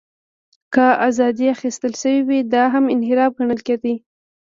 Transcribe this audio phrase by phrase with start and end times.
[0.73, 3.93] که ازادۍ اخیستل شوې وې، دا هم انحراف ګڼل کېده.